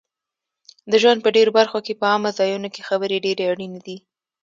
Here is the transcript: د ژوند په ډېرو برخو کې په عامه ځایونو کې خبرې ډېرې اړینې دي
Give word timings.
د 0.91 0.93
ژوند 1.01 1.19
په 1.23 1.29
ډېرو 1.35 1.51
برخو 1.59 1.79
کې 1.85 1.93
په 1.99 2.05
عامه 2.11 2.31
ځایونو 2.39 2.67
کې 2.73 2.87
خبرې 2.89 3.17
ډېرې 3.25 3.43
اړینې 3.51 3.79
دي 3.87 3.97